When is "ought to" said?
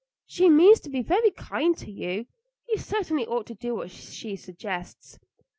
3.27-3.53